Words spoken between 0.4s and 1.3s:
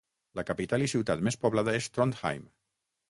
capital i ciutat